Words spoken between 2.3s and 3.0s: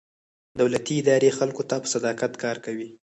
کار کوي.